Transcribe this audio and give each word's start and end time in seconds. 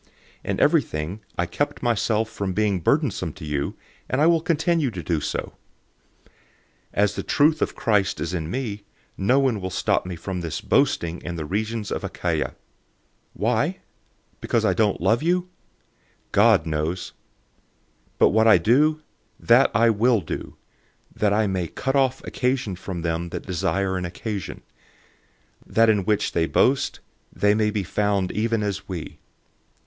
In 0.43 0.59
everything 0.59 1.19
I 1.37 1.45
kept 1.45 1.83
myself 1.83 2.27
from 2.27 2.53
being 2.53 2.79
burdensome 2.79 3.33
to 3.33 3.45
you, 3.45 3.77
and 4.09 4.19
I 4.19 4.25
will 4.25 4.41
continue 4.41 4.89
to 4.89 5.03
do 5.03 5.19
so. 5.19 5.53
011:010 6.95 6.95
As 6.95 7.13
the 7.15 7.21
truth 7.21 7.61
of 7.61 7.75
Christ 7.75 8.19
is 8.19 8.33
in 8.33 8.49
me, 8.49 8.83
no 9.15 9.37
one 9.37 9.61
will 9.61 9.69
stop 9.69 10.07
me 10.07 10.15
from 10.15 10.41
this 10.41 10.59
boasting 10.59 11.21
in 11.21 11.35
the 11.35 11.45
regions 11.45 11.91
of 11.91 12.03
Achaia. 12.03 12.55
011:011 12.55 12.55
Why? 13.33 13.79
Because 14.39 14.65
I 14.65 14.73
don't 14.73 14.99
love 14.99 15.21
you? 15.21 15.49
God 16.31 16.65
knows. 16.65 17.11
011:012 18.13 18.17
But 18.17 18.29
what 18.29 18.47
I 18.47 18.57
do, 18.57 19.03
that 19.39 19.69
I 19.75 19.91
will 19.91 20.21
do, 20.21 20.57
that 21.15 21.31
I 21.31 21.45
may 21.45 21.67
cut 21.67 21.95
off 21.95 22.23
occasion 22.23 22.75
from 22.75 23.03
them 23.03 23.29
that 23.29 23.45
desire 23.45 23.97
an 23.97 24.05
occasion, 24.05 24.63
that 25.63 25.89
in 25.91 26.05
which 26.05 26.31
they 26.31 26.47
boast, 26.47 27.01
they 27.31 27.53
may 27.53 27.69
be 27.69 27.83
found 27.83 28.31
even 28.31 28.63
as 28.63 28.87
we. 28.89 29.19